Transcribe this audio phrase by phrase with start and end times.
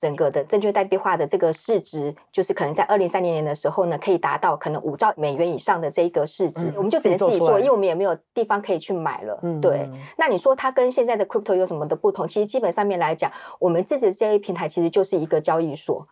[0.00, 9.36] 整个的证券代币化的这个市值，就是可能在二零三零年的时候呢，可以达到可能五兆美元以上的这一个市值，嗯、我们就只能自己做，因为我们也没有地方可以去买了。
[9.42, 12.28] 嗯、对，那你说它跟现在的 crypto 有什么的不同？
[12.28, 16.06] 其实基本上面来讲，我们自己的交易平台其实就是一个交易所。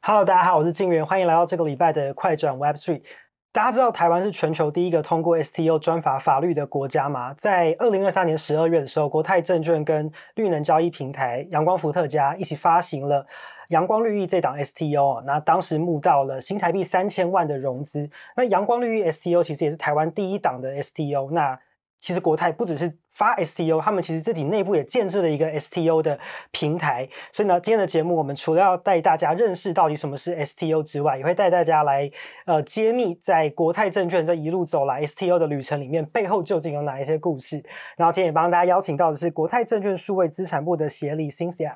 [0.00, 3.02] Hello，大家好，我是金元，欢迎来到这个礼拜的快转 Web3。
[3.50, 7.34] 大家知道台湾是全球第一个通过 STO 专法法律的国家吗？
[7.34, 13.26] 在二零二三年十二月的时候，国泰证券跟绿能交易平台阳光伏特加一起发行了
[13.68, 18.08] 阳光绿意这档 STO，那当时募到了新台币三千万的融资。
[18.36, 21.30] 那阳光绿意 STO 其实也是台湾第一档的 STO。
[21.32, 21.58] 那
[22.00, 26.18] 其实国泰不只是发 STO，他们其实自己内部也建置了一个 STO 的
[26.52, 27.08] 平台。
[27.32, 32.08] 所以呢，今天的节目我们除了要带大家认识到底什么是 STO 之外，也会带大家来
[32.46, 37.62] 呃揭秘在国泰证券这一路走来 STO 的旅程里面，背后究竟有哪一些故事。
[37.96, 41.74] 然后今天也帮大家邀请到的是国泰证券数位资产部的协理 Cynthia。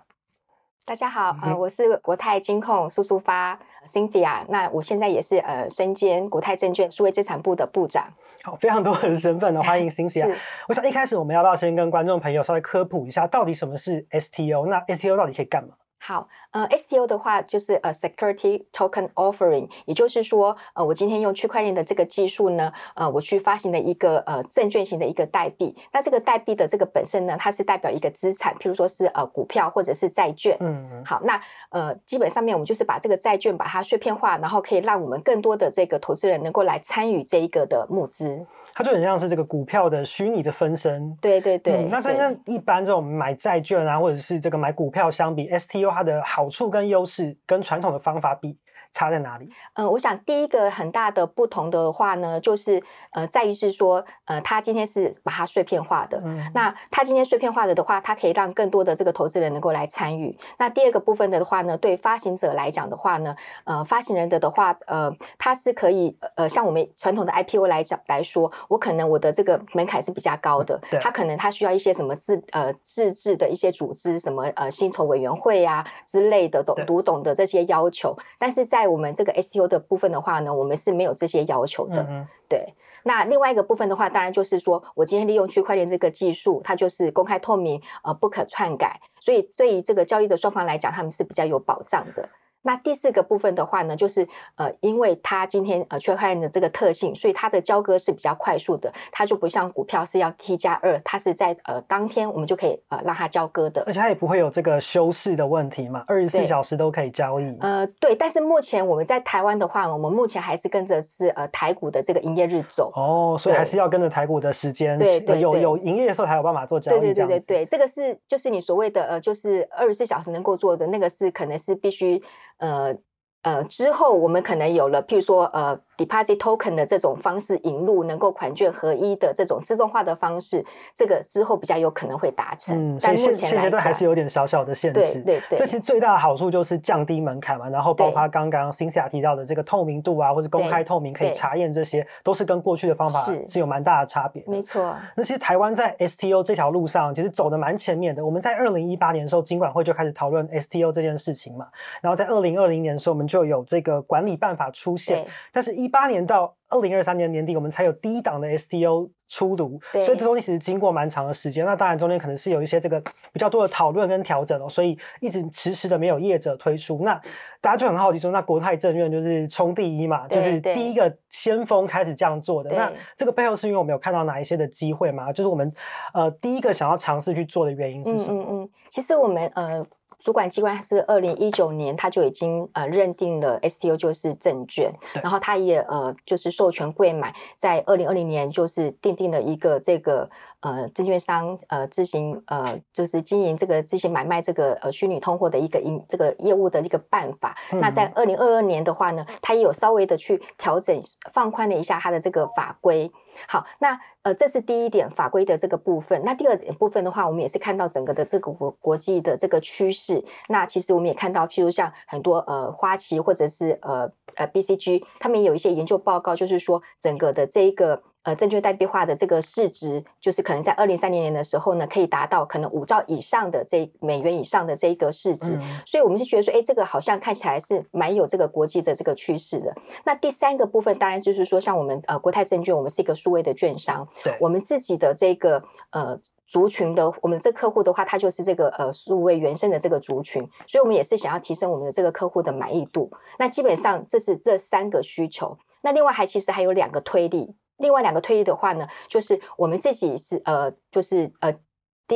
[0.84, 8.12] 大家好，呃，我是国泰金控苏苏发 Cynthia，那我现在也是呃身兼国泰证券数位资产部的部长。
[8.44, 10.34] 好，非常多的身份呢，欢迎 Cynthia。
[10.66, 14.66] 我想一开始我们要不要先跟观众朋友稍微科普一下，到底什么是 STO？
[14.66, 15.74] 那 STO 到底可以干嘛？
[16.04, 25.76] 好，呃，STO 的话就是呃，Security Token Offering，也就是说，呃，我今天用区块链的这个技术呢，呃，我去发行了一个呃证券型的一个代币。
[25.92, 30.56] 那这个代币的这个本身呢，它是代表一个资产，譬如说是呃股票或者是债券。
[30.58, 31.04] 嗯嗯。
[31.04, 38.44] 好，那呃，基本上面我们就是把这个债券把它碎片化，然后可以让我们更多的这个投资人能够来参与这一个的募资。
[38.74, 41.84] 它就很像是这个股票的虚拟的分身，对对对。
[41.84, 48.58] 嗯、那真正一般这种买债券啊，或者是这个买股票相比，STO 它的好处跟优势跟传统的方法比。
[48.94, 49.46] 差在哪里？
[49.72, 56.20] 嗯、呃，我想第一个很大的不同的话呢，就是呃，在于是说，呃，它今天是把它碎片化的。
[56.22, 60.38] 嗯，那它今天碎片化的的话，它可以让更多的这个投资人能够来参与。
[60.58, 71.00] 那第二个部分的话呢，对发行者来讲的话呢，呃，发行人的的话，呃，它是可以呃，像我们传统的 IPO 来讲来说，我可能我的这个门槛是比较高的，对。
[71.00, 82.04] 它可能他需要一些什么自呃自治的一些组织，什么呃薪酬委员会啊之类的懂读懂的这些要求，但是在在我们这个 STO 的部分的话呢，我们是没有这些要求的。
[82.10, 82.74] 嗯、对，
[83.04, 92.28] 那另外一个部分的话，当然就是说我今天利用区块链这个技术，它就是公开透明，呃，不可篡改，所以对于这个交易的双方来讲，他们是比较有保障的。
[92.62, 107.56] 那第四个部分的话呢，就是呃，因为它今天呃区块链的这个特性，所以它的交割是比较快速的，它就不像股票是要 T 加二，它是在呃当天我们就可以呃让它交割的，而且它也不会有这个休市的问题嘛，二十四小时都可以交易。
[107.60, 117.00] 呃，对，但是目前我们在台湾的话，我们目前还是跟着是呃台股的这个营业日走哦，所以还是要跟着台股的时间，对，对，对，有有营业的时候才有办法做交易。
[117.00, 122.22] 对对对对对，这个是就是你所谓的呃就是二十四小时能够做的那个是可能是必须
[122.62, 122.96] 呃。
[123.44, 125.80] 呃，之后我们可能有了，譬如说，呃。
[125.96, 130.64] Deposit Token 的这种方式引入能够款券合一的这种自动化的方式，
[130.94, 132.96] 这个之后比较有可能会达成。
[132.96, 135.00] 嗯，但目前来讲还是有点小小的限制。
[135.22, 135.58] 对对对。
[135.58, 144.42] 这其实最大的好处就是降低门槛嘛，然后包括刚刚 Cynthia 提到的这个透明度啊，或者公开透明可以查验，这些都是跟过去的方法是有蛮大的差别。
[144.46, 144.96] 没错。
[145.14, 148.24] 那其实台湾在 STO 这条路上其实走的蛮前面的。
[148.24, 151.68] 我们在二零一八年的时候，金管会就开始讨论 STO 这件事情嘛，
[152.00, 155.26] 然后在二零二零年的时候，我们就有这个管理办法出现。
[155.52, 161.64] 但是，一八年到二零二三年年底，我们才有第一档的 STO 出炉，所以这中间其实经过蛮长的时间。
[161.64, 163.00] 那当然中间可能是有一些这个
[163.32, 167.00] 比较多的讨论跟调整哦，所以一直迟迟的没有业者推出。
[167.02, 167.20] 那
[167.60, 172.70] 大家就很好奇说，那国泰证券就是冲第一嘛，就是第一个先锋开始这样做的。
[172.70, 175.32] 那这个背后是因为我们有看到哪一些的机会吗？
[175.32, 175.72] 就是我们
[176.14, 178.42] 呃第一个想要尝试去做的原因是什么？
[178.42, 179.86] 嗯嗯，嗯，其实我们呃。
[180.22, 190.30] 主管机关是二零一九年，他就已经呃认定了 STO 就是证券，然后他也呃就是授权柜买，在二零二零年就是订定了一个这个
[190.62, 197.56] 呃证券商呃自行呃就是经营这个自行买卖这个呃虚拟通货的一个营这个业务的一个办法。
[197.70, 200.98] 嗯、那在二零二二年的话呢，它也有稍微的去调整
[201.30, 203.12] 放宽了一下它的这个法规。
[203.48, 206.22] 好，那呃，这是第一点法规的这个部分。
[206.22, 210.22] 那第二点部分的话，我们也是看到整个的这个国国际的这个趋势。
[210.48, 218.02] 那其实我们也看到，譬如像很多呃花旗或者是呃呃 BCG，他们也有一些研究报告，就是说整个的这一个。
[218.22, 229.74] 呃，证券代币化的这个市值，就是可能在二零三零年的时候呢，可以达到可能五兆以上的这美元以上的这一个市值，嗯、所以我们是觉得说，哎，这个好像看起来是蛮有这个国际的这个趋势的。
[230.04, 236.20] 那第三个部分，当然就是说，像我们呃国泰证券，我们是一个数位的券商，对，我们自己的这个呃。
[236.52, 243.10] 族群的，我们这客户的话，他就是这个呃数位原生的这个族群，所以我们也是想要提升我们的这个客户的满意度。
[243.38, 245.56] 那基本上这是这三个需求。
[245.80, 251.54] 那另外还其实还有两个推力，另外两个退役的话呢，就是我们自己是呃，就是呃。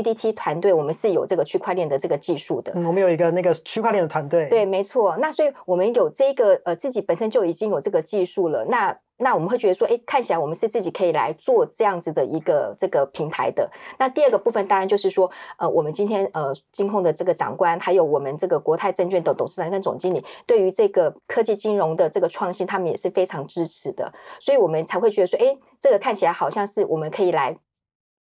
[0.02, 2.70] DDT 团队，我们是有这个区块链的这个技术的。
[2.74, 4.46] 嗯，我们有一个那个区块链的团队。
[4.50, 5.16] 对，没错。
[5.16, 8.66] 那所以我们有这个呃，自己本身就已经有这个技术了。
[8.66, 13.70] 那那我们会觉得说，哎，看起来我们是自己可以来做这样子的一个这个平台的。
[13.98, 24.12] 那第二个部分，当然就是说，呃，我们今天呃，金控的这个长官，还有我们这个国泰证券的董事长跟总经理，对于这个科技金融的这个创新，他们也是非常支持的。
[24.38, 27.56] 所以我们才会觉得说，哎，这个看起来好像是我们可以来。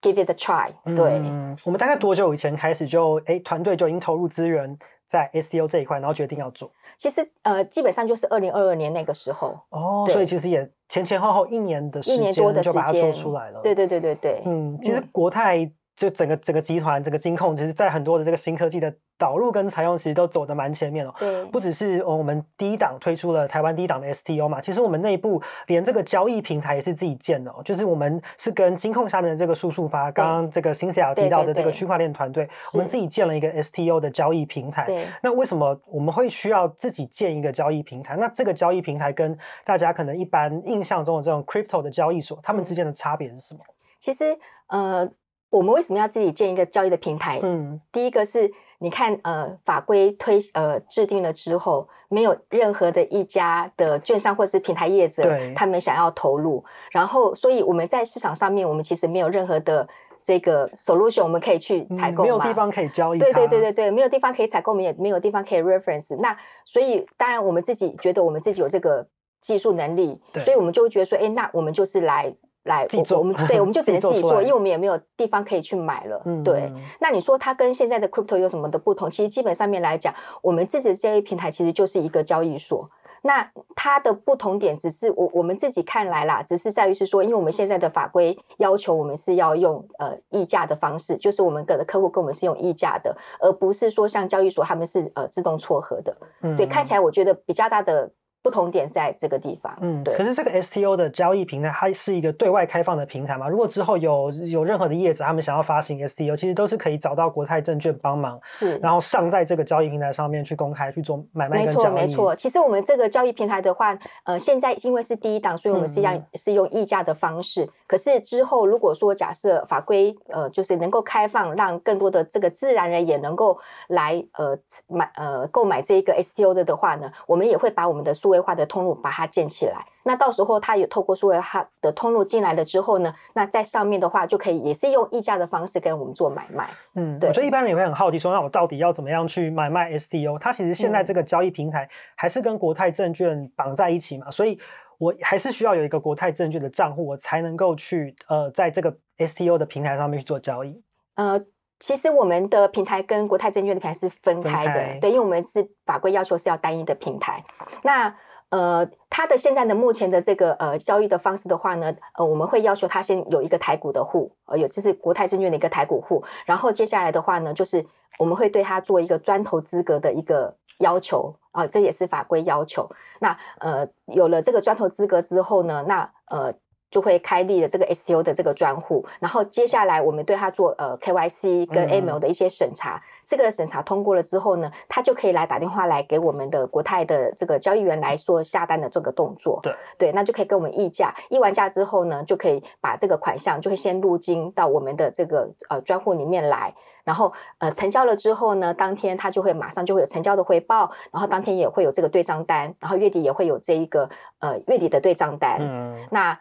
[0.04, 0.70] Give it a try。
[0.96, 4.78] 对，嗯，我们大概多久以前开始就哎，团队就已经投入资源
[5.08, 6.70] 在 STO 这一块，然后决定要做？
[6.98, 13.62] 其实呃，基本上就是二零二二年那个时候哦，所以其实也前前后后一年的时间就把它做出来了。
[13.64, 15.72] 对对对对对，嗯，其实国泰。
[15.96, 21.14] 就整个整个集团，整个金控，其实，在很多的这个新科技的导入跟采用，其实都走得蛮前面哦。
[21.20, 27.62] 对，不只是我们第一档推出了台湾第一档的 STO 嘛，其实我们内部连这个交易平台也是自己建的哦。
[27.64, 34.88] 就是我们是跟金控下面的这个数数发，刚刚这个辛思雅提到的这个区块链团队，我们自己建了一个 STO 的交易平台。
[34.88, 38.16] 对，那为什么我们会需要自己建一个交易平台？
[38.18, 43.60] 那这个交易平台跟大家可能一般印象中的这种 crypto 的交易所，他们之间的差别是什么？
[44.00, 44.36] 其实，
[44.68, 45.08] 呃。
[45.54, 47.40] 我们为什么要自己建一个交易的平台？
[47.44, 55.22] 嗯，第一个是你看，呃，法规推呃制定了之后，没有任何的一家的券商或是平台业者，
[55.56, 59.88] 他们想要投入，然后，所以我们在市场上面，我们其实没有任何的
[60.24, 66.18] 这个 solution，我们可以去采购、嗯，没有地方可以交易，对对对对对，没有地方可以采购，我们也没有地方可以 reference。
[66.20, 66.36] 那
[66.66, 69.08] 所以，当然我们自己觉得我们自己有这个
[69.40, 72.34] 技术能力，所以我们就会觉得说，哎，那我们就是来。
[72.64, 76.22] 来，我我们 对，我们就只能自己做，因为我们也没有地方可以去买了。
[76.26, 79.10] 嗯、对，那你说它跟现在的 crypto 有什么的不同？
[79.10, 82.90] 其实基本上面来讲，我们自己的交易平台其实就是一个交易所。
[83.26, 96.16] 那它的不同点，只是我我们自己看来啦，只是在于是说，因为我们现在的法规要求我们是要用呃议价的方式，就是我们的客户跟我们是用议价的，而不是说像交易所他们是呃自动撮合的。
[96.42, 98.10] 嗯、对，看起来我觉得比较大的。
[98.44, 100.14] 不同点在这个地方，嗯，对。
[100.14, 103.48] 可是这个 STO 的交易平台，它是一个对外开放的平台嘛？
[103.48, 111.94] 如果之后有有任何的业者，他们想要发行 STO，其实都是可以找到国泰证券帮忙，是，然后上在这个交易平台上面去公开去做买卖跟交易。
[111.94, 112.36] 没错，没错。
[112.36, 117.70] 其实我们这个交易平台的话，呃，现在因为是第一档，所以我们是要、嗯、是用溢价的方式。
[117.88, 123.58] 可是之后如果说假设法规呃就是能够开放，让更多的这个自然人也能够
[123.88, 124.58] 来呃
[124.90, 136.70] 买呃购买这一个 STO 的的话呢，我们也会把我们的数位化的通路把它建起来，那到时候它有透过数位化的通路进来了之后呢，那在上面的话就可以也是用议价的方式跟我们做买卖。
[136.96, 137.30] 嗯，对。
[137.30, 140.38] 我觉得一般人也会很好奇说，那我到底要怎么样去买卖 STO？
[140.38, 144.60] 它其实现在这个交易平台还是跟国泰证券绑在一起嘛，所以
[144.98, 150.82] 我还是需要有一个国泰证券的账户，我才能够去呃在这个 STO 的平台上面去做交易。
[151.16, 151.40] 呃，
[151.80, 157.44] 其实我们的平台跟国泰证券的平台是分开的，开对，因为我们是法规要求是要单一的平台。
[157.84, 158.16] 那
[158.50, 167.86] 呃，它的现在的目前的这个呃交易的方式的话呢，呃，我们会要求他先有一个台股的户，呃，有这是国泰证券的一个台股户，然后接下来的话呢，就是
[168.20, 172.90] 我们会对他做一个专投资格的一个要求啊，呃，这也是法规要求。
[173.20, 176.54] 那呃，有了这个专投资格之后呢，那呃。
[176.94, 189.60] 就会开立了这个 STO 的这个专户，然后接下来我们对他做呃 KYC 跟 AML 的一些审查，嗯、这个审查通过了之后呢，他就可以来打电话来给我们的国泰的这个交易员来说下单的这个动作。
[189.64, 196.72] 对对，那就可以跟我们议价，议完价之后呢，就可以把这个款项就会先入金到我们的这个呃专户里面来，
[197.04, 204.08] 然后呃成交了之后呢，当天他就会马上就会有成交的回报，然后当天也会有这个对账单，然后月底也会有这一个
[204.38, 205.58] 呃月底的对账单。
[205.60, 206.38] 嗯，那。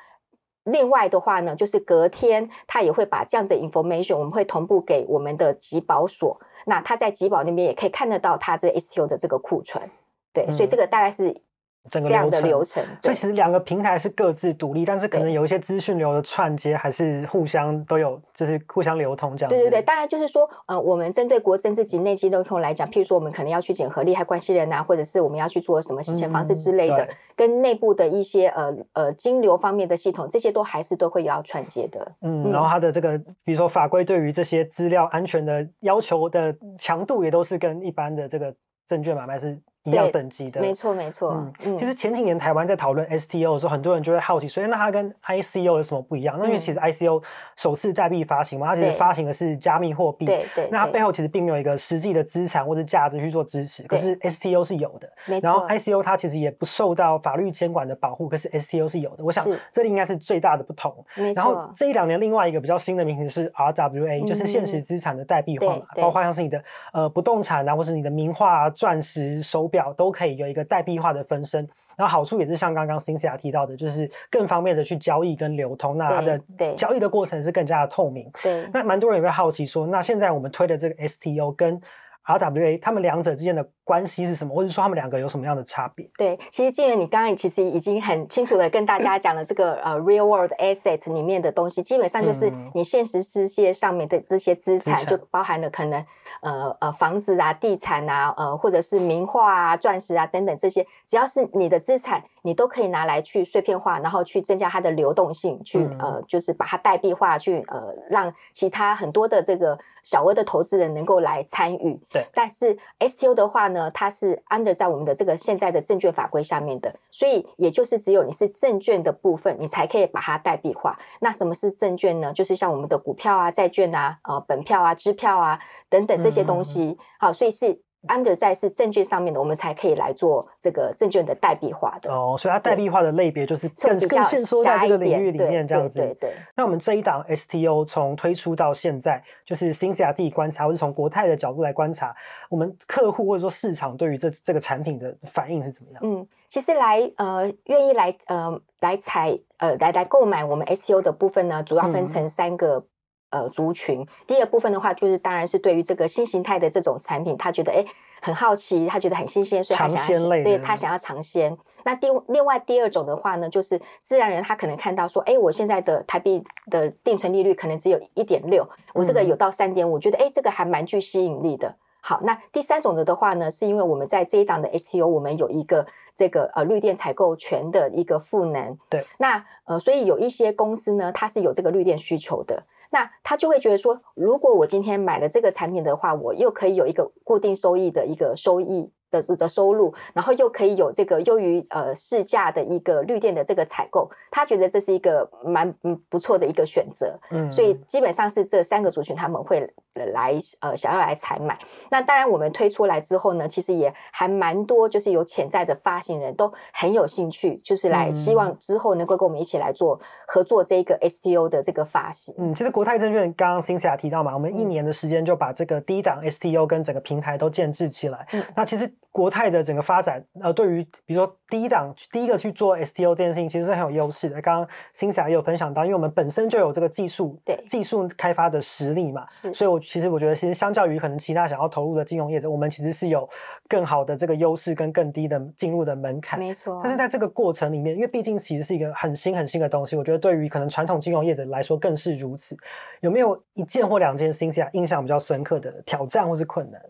[0.65, 6.41] 另外的话呢，就是隔天他也会把这样的 information，我们会同步给我们的集保所。
[6.67, 9.91] 那他在集保那边也可以看得到他这 STO 的这个库存。
[10.33, 11.43] 对，嗯、所以这个大概是。
[11.91, 19.51] 整个这样的流程，所以其实两个平台是各自独立，但是可能有一些资讯流的串接还是互相都有，就是互相流通这样。
[19.51, 32.13] 对对对，当然就是说，呃，我们针对国证自己内机流通来讲，譬如说我们可能要去检核利害关系人啊，或者是我们要去做什么洗钱方式之类的，嗯、跟内部的一些呃呃金流方面的系统，这些都还是都会要串接的。
[32.21, 38.55] 嗯，然后它的这个，比如说法规对于这些资料安全的要求的强度，也都是跟一般的这个
[38.87, 39.59] 证券买卖是。
[39.85, 40.61] 一样等级的。
[40.61, 41.33] 没错，没错。
[41.33, 46.37] 嗯，嗯其实前几年台湾在讨论 STO 的时候，很多人就会好奇，所以那它跟 ICO 有什么不一样？
[46.37, 47.23] 嗯、那因为其实 ICO
[47.57, 50.69] 首次代币发行嘛，它其实发行的是加密货币，对对。
[50.71, 55.09] 那它背后其实并没有一个实际的资产或者价值去做支持，可是 STO 是有的。
[55.27, 55.51] 没错。
[55.51, 59.25] 然后 ICO 它其实也不受到法律监管的保护，可是 STO 是有的。
[59.25, 60.93] 我想这里应该是最大的不同。
[61.17, 61.43] 没错。
[61.43, 66.63] 然后这一两年另外一个比较新的名词是 RWA，、嗯、就是现实资产的代币化嘛，包括像是你的
[66.93, 71.69] 呃不动产啊，或是你的名画、啊、钻石、手表都可以有一个代币化的分身。
[71.95, 78.31] 然后好处也是像刚刚 Cynthia 提到的，就是更方便的去交易跟流通，那它的交易的过程是更加的透明。
[78.43, 81.79] 对，那蛮多人也会好奇说，那现在我们推的这个 STO 跟
[82.25, 86.09] RWA，他们两者之间的关系是什么，或者说他们两个有什么样的差别？
[86.17, 96.05] 对，其实静源，你刚刚其实已经很清楚的跟大家 讲了这个呃 real world asset 里面的东西，基本上就是你现实世界上面的这些资产，就包含了可能
[96.43, 112.01] 呃呃房子啊、地产啊、呃或者是名画啊、钻石啊等等这些，只要是你的资产，你都可以拿来去碎片化，然后去增加它的流动性，去呃就是把它代币化，去呃让其他很多的这个小额的投资人能够来参与。
[112.11, 120.99] 对，但是 STO 的话呢，它是 under 在我们的这个现在的证券法规下面的，所以也就是只有你是证券的部分，你才可以把它代币化。
[121.21, 122.33] 那什么是证券呢？
[122.33, 126.85] 就是像我们的股票啊、债券啊、呃、本票啊、支票啊等等这些东西。
[126.85, 127.83] 嗯、好，所以是。
[128.09, 136.01] Under 在是证券上面的，我们才可以来做这个证券的代币化的哦，所以它代币化的类别就是更更限缩在这个领域里面这样子。
[136.01, 136.35] 对对，对，对。
[136.57, 142.15] 那我们这一档 STO 从推出到现在，就是 Cynthia 自己观察，或是从国泰的角度来观察，
[142.49, 146.01] 我们客户或者说市场对于这这个产品的反应是怎么样？
[146.03, 152.85] 嗯，其实来呃愿意来呃来采呃来来购买我们 STO 的部分呢，主要分成三个。
[153.33, 157.85] 嗯呃，族群第一个部分的话，就是当然是对于这个新形态的这种产品，他觉得哎
[158.21, 161.57] 很好奇，他觉得很新鲜，所以他想要对他想要尝鲜。
[161.85, 171.75] 那第另外第二种的话呢，就是自然人他可能看到说，哎，我现在的台币的定存利率可能只有一点六，我这个有到三点五，觉得哎这个还蛮具吸引力的。
[172.01, 178.79] 好，那第三种的的话呢，是因为我们在这一档的 STO，我们有一个这个呃绿电采购权的一个赋能。
[178.89, 182.63] 对，那呃所以有一些公司呢，它是有这个绿电需求的。
[182.93, 188.93] 那他就会觉得说，如果我今天买了这个产品的话，我又可以有一个固定收益的一个收益。
[189.13, 201.59] 的的收入，然后又可以有这个优于呃市价的一个绿电的这个采购，他觉得这是一个蛮嗯不错的一个选择，嗯，所以基本上是这三个族群他们会来呃想要来采买。
[201.91, 212.35] 那当然我们推出来之后呢，其实也还蛮多，就是有潜在的发行人都很有兴趣，就是来希望之后能够跟我们一起来做合作这个 STO 的这个发行。
[212.39, 218.27] 嗯，其实国泰证券刚刚 Cynthia 提到嘛，我们一年的时间就把这个第一档 STO 跟整个平台都建置起来。
[218.33, 218.93] 嗯，那其实。
[219.13, 224.41] 国泰的整个发展，呃，对于比如说第一档第一个去做 STO 这件事情，其实是很有优势的。
[224.41, 229.53] 刚刚 Cynthia 也有分享到，因为我们本身就有这个技术，对技术开发的实力嘛，是。
[229.53, 233.29] 所以我其实我觉得，其实相较于可能其他想要投入的金融业者，我们其实是有
[233.69, 236.39] 更好的这个优势跟更低的进入的门槛。
[236.39, 236.81] 没错。
[236.83, 242.57] 但是在这个过程里面，因为毕竟其实是一个很新很新的东西，我觉得对于可能传统金融业者来说更是如此。
[243.01, 246.81] 有没有一件或两件 Cynthia 印象比较深刻的挑战或是困难？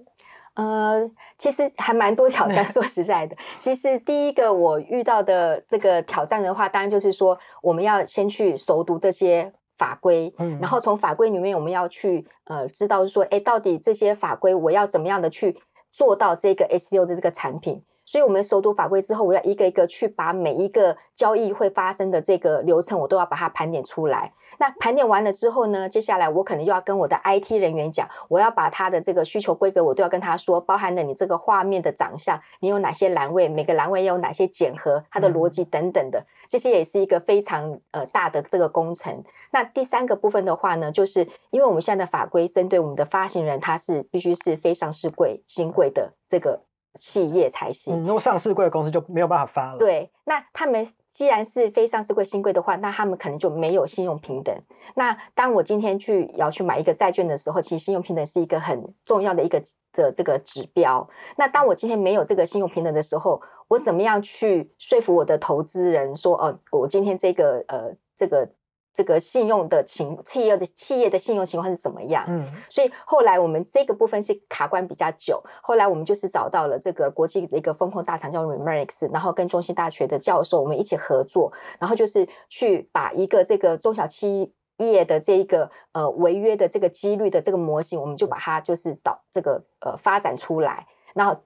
[0.55, 2.65] 呃，其实还蛮多挑战。
[2.69, 15.59] 说实在的，其实第一个我遇到的这个挑战的话，当然就是说我们要先去熟读这些法规，嗯，然后从法规里面我们要去呃知道说，哎，到底这些法规我要怎么样的去
[15.91, 17.83] 做到这个 STO 的这个产品。
[18.05, 24.33] 所以，我们熟读法规之后，我要一个一个去把每一个交易会发生的这个流程，我都要把它盘点出来。
[24.59, 39.23] 那盘点完了之后呢，接下来我可能又要跟我的 IT 人员讲，我要把他的这个需求规格，我都要跟他说，包含了你这个画面的长相，你有哪些栏位，每个栏位要有哪些检核，它的逻辑等等的，这些也是一个非常呃大的这个工程。
[39.53, 46.63] 那第三个部分的话呢，就是因为我们现在的法规针对我们的发行人，他是必须是非上市贵新贵的这个。
[46.95, 49.79] 企业才行，如果上市柜的公司就没有办法发了。
[49.79, 54.55] 对，那他们既然是非上市柜新贵的话，那他们可能就没有信用平等。
[54.95, 61.09] 那当我今天去要去买一个债券的时候，其实信用平等是一个很重要的一个的这个指标。
[61.37, 68.51] 那当我今天没有这个信用平等的时候，我怎么样去说服我的投资人说，哦，我今天这个呃这个。
[68.95, 72.25] 这个信用的情企业的企业的信用情况是怎么样？
[72.29, 75.43] 嗯，所以后来我们这个部分是卡关比较久。
[75.63, 91.37] 后来我们就是找到了这个国际的一个风控大厂叫 Remerx，然后跟中兴大学的教授我们一起合作，然后就是去把一个这个中小企业的这一个呃违约的这个几率的这个模型，我们就把它就是导这个呃发展出来，然后。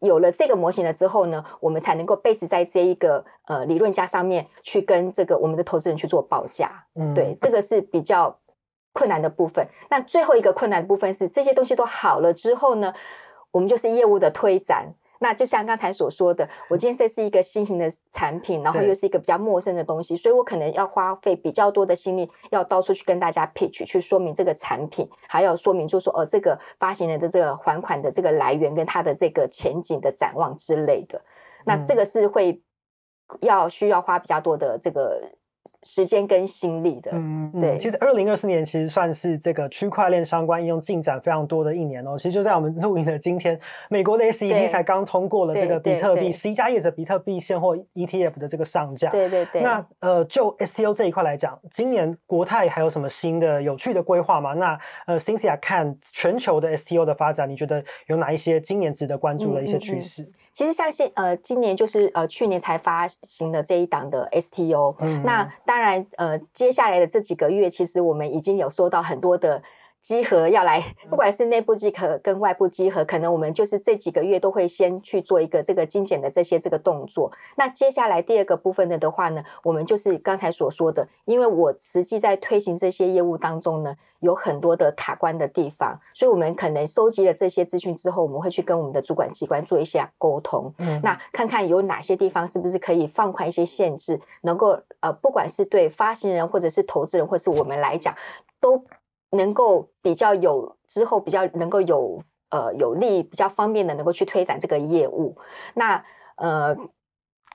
[0.00, 6.84] 有了这个模型了之后呢，我们才能够 base 在这一个呃理论家上面去跟这个我们的投资人去做报价。
[6.94, 8.38] 嗯，对，这个是比较
[8.92, 9.66] 困难的部分。
[9.90, 12.94] 那最后一个困难的部分是这些东西都好了之后呢，
[13.50, 14.94] 我们就是业务的推展。
[15.20, 31.20] 那就像刚才所说的，我今天这是一个新型的产品，然后又是一个比较陌生的东西，所以我可能要花费比较多的心力，要到处去跟大家 pitch，去说明这个产品，还要说明就是说，哦，这个发行人的这个还款的这个来源跟他的这个前景的展望之类的。
[31.64, 32.62] 那这个是会
[33.40, 35.37] 要需要花比较多的这个。
[35.90, 37.78] 时间跟心力的，嗯，对。
[37.78, 42.14] 其实二零二四年其实算是这个区块链相关应用进展非常多的一年哦。
[42.18, 49.08] 其实就在我们录影的今天，美国的 SEC 才刚通过了这个比特币十一家业者比特币现货 ETF 的这个上架。
[49.10, 49.62] 对对对。
[49.62, 54.52] 那呃，就 STO 这一块来讲，今年国泰还有什么新的有趣的规划吗？
[54.52, 60.22] 那呃，Cynthia 看全球的 STO 的发展，你觉得有哪一些今年值得关注的一些趋势？
[60.22, 69.62] 嗯嗯嗯其实像现呃，今年就是呃，去年才发行的这一档的 STO，嗯，那当然呃，接下来的这几个月，其实我们已经有收到很多的。
[70.00, 77.30] 稽核要来，不管是内部稽核跟外部集合，可能我们就是这几个月都会先去做一个这个精简的这些这个动作。
[77.56, 98.14] 那接下来第二个部分的的话呢，我们就是刚才所说的，因为我实际在推行这些业务当中呢，有很多的卡关的地方，所以我们可能收集了这些资讯之后，我们会去跟我们的主管机关做一下沟通，嗯，那看看有哪些地方是不是可以放宽一些限制，能够呃，不管是对发行人或者是投资人，或是我们来讲，
[98.58, 98.82] 都。
[99.30, 105.36] 能够比较有之后比较能够有呃有利比较方便的能够去推展这个业务，
[105.74, 106.04] 那
[106.36, 106.76] 呃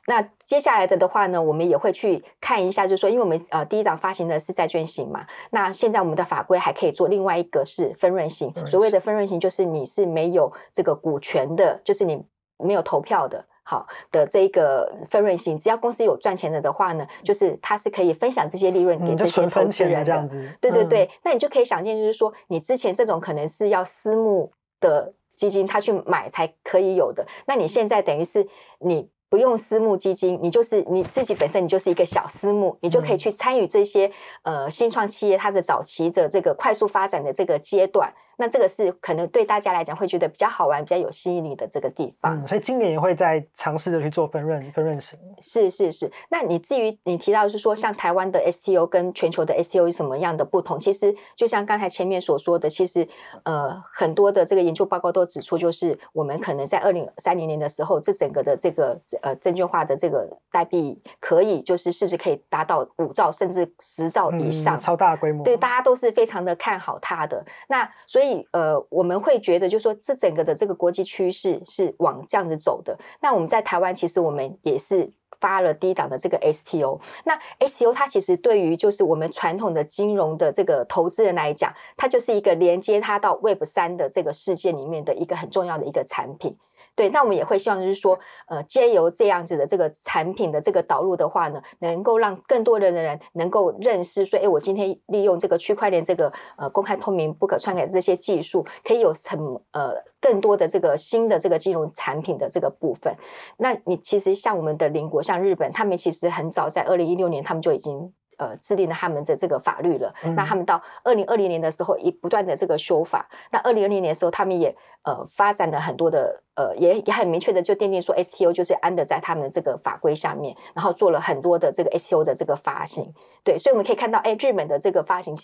[0.06, 12.22] 那接下来的的话呢，我们也会去看一下，就是说，因为我们呃第一档发行的是债券型嘛，那现在我们的法规还可以做另外一个是分润型，所谓的分润型就是你是没有这个股权的，就是你
[12.58, 13.46] 没有投票的。
[13.66, 20.06] 好的，这一个分润型，只要公司有赚钱的的话呢，就是它是可以分享这些利润给这些投资人的。
[20.06, 24.52] 这样子，对对对，那你就可以想见，就是说，你之前这种可能是要私募
[24.82, 28.46] 的基金，他去买才可以有的，那你现在等于是
[28.80, 34.12] 你不用私募基金，你就是你自己本身，你就是一个小私募，你就可以去参与这些
[34.44, 38.14] 呃新创企业它的早期的这个快速发展的这个阶段。
[38.38, 45.20] 那这个是可能对大家来讲会觉得比较好玩、比较有吸引力的这个地方，嗯、所以今年也会在尝试着去做分润、分润型。
[45.40, 46.12] 是是是。
[46.30, 50.80] 那你至于你提到是说，像台湾的 STO 跟全球的 STO 有什么样的不同？
[50.80, 53.08] 其实就像刚才前面所说的，其实
[53.44, 65.44] 呃很多的这个研究报告都指出，就是我们可能在二零三零年的时候，这整个的这个呃证券化的这个代币可以就是市值可以达到五兆甚至十兆以上，嗯、超大规模。
[65.44, 67.46] 对，大家都是非常的看好它的。
[67.68, 68.23] 那所以。
[68.24, 72.98] 所以，呃，我们会觉得，就是说，这整个的这个国际趋势是往这样子走的。
[73.20, 77.02] 那我们在台湾，其实我们也是发了低档的这个 STO。
[77.26, 86.56] 那 STO 它其实对于就是我们传统的金融的这个投资人来讲，它就是一个连接它到 Web 三的这个世界里面的一个很重要的一个产品。
[86.96, 99.40] 对，那我们也会希望就是说，呃，借由这样子的这个产品的这个导入的话呢，能够让更多的人能够认识说，哎，我今天利用这个区块链这个呃公开透明不可篡改这些技术，可以有很
[99.72, 103.16] 呃更多的这个新的这个金融产品的这个部分。
[103.58, 108.14] 那你其实像我们的邻国，像日本，他们其实很早在二零一六年，他们就已经。
[108.38, 110.14] 呃，制定了他们的这个法律了。
[110.24, 113.28] 嗯、那他们到二零二零年的时候，也不断的这个修法。
[113.52, 123.14] 那二零二零年的时候，他们也呃发展了很多的呃，也也很明确的就奠定说，STO 就是安的在他们的这个法规下面，然后做了很多的这个 STO 的这个发行。
[123.44, 125.36] 对，所以我们可以看到，哎，日本的这个发行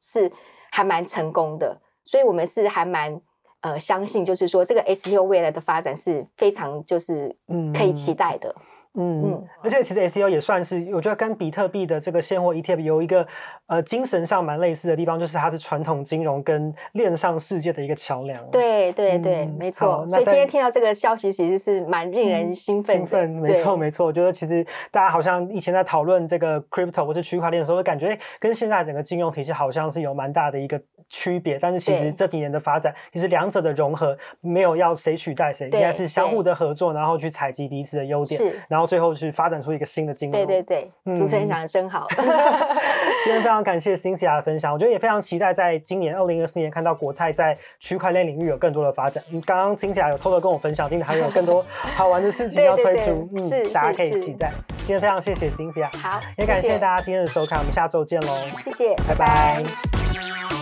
[0.00, 0.30] 是
[0.70, 1.80] 还蛮成功的。
[2.04, 3.20] 所以我们是还蛮
[3.62, 7.34] 呃相信，就是说这个 STO 未来的发展是非常就是
[7.74, 8.54] 可以期待的。
[8.58, 8.62] 嗯
[8.96, 13.26] 嗯，而且其实 STO 也算是，我觉得跟比特币的这个现货 ETF 有一个
[13.66, 18.40] 呃精神上蛮类似的地方，就是它是传统金融跟链上世界的一个桥梁。
[18.52, 20.08] 对对对，嗯、没错。
[20.08, 22.98] 所以今天听到这个消息，其实是蛮令人兴奋、嗯。
[22.98, 24.06] 兴奋，没错没错。
[24.06, 31.58] 我觉得其实大家好像以前在讨论这个 crypto 或是区块链的时候，会感觉跟现在整个金融体系好像是有蛮大的一个区别。
[31.58, 38.83] 但是其实这几年的发展，其实两者的融合没有要谁取代谁，应该是相互的合作，然后去采集彼此的优点，是然后。
[38.86, 40.38] 最后去发展出一个新的金融。
[40.38, 42.06] 对对对，嗯、主持人讲的真好。
[43.24, 49.22] 今天非常感谢 Cynthia 的分享，我觉得也非常期待在今年二零二四年看到国泰在区块链领域有更多的发展。
[49.46, 51.64] 刚刚 Cynthia 有偷偷跟我分享，今年还有更多
[51.96, 54.52] 好玩的事情要推出，对对对，嗯，大家可以期待。
[54.78, 59.62] 今天非常谢谢 Cynthia，好，也感谢大家今天的收看，我们下周见喽，谢谢，拜拜。
[59.62, 60.53] 拜拜。